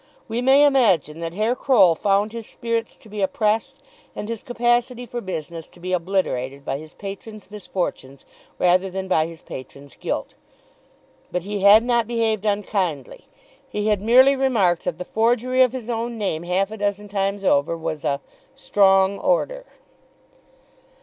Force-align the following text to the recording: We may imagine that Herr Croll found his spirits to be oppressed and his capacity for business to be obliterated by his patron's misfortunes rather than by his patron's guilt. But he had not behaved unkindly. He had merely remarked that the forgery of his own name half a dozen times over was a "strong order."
We 0.27 0.41
may 0.41 0.65
imagine 0.65 1.19
that 1.19 1.35
Herr 1.35 1.55
Croll 1.55 1.93
found 1.93 2.31
his 2.33 2.47
spirits 2.47 2.95
to 2.95 3.07
be 3.07 3.21
oppressed 3.21 3.83
and 4.15 4.27
his 4.29 4.41
capacity 4.41 5.05
for 5.05 5.21
business 5.21 5.67
to 5.67 5.79
be 5.79 5.93
obliterated 5.93 6.65
by 6.65 6.79
his 6.79 6.95
patron's 6.95 7.51
misfortunes 7.51 8.25
rather 8.57 8.89
than 8.89 9.07
by 9.07 9.27
his 9.27 9.43
patron's 9.43 9.95
guilt. 9.95 10.33
But 11.31 11.43
he 11.43 11.59
had 11.59 11.83
not 11.83 12.07
behaved 12.07 12.45
unkindly. 12.45 13.27
He 13.69 13.89
had 13.89 14.01
merely 14.01 14.35
remarked 14.35 14.85
that 14.85 14.97
the 14.97 15.05
forgery 15.05 15.61
of 15.61 15.71
his 15.71 15.87
own 15.87 16.17
name 16.17 16.41
half 16.41 16.71
a 16.71 16.77
dozen 16.77 17.07
times 17.07 17.43
over 17.43 17.77
was 17.77 18.03
a 18.03 18.21
"strong 18.55 19.19
order." 19.19 19.65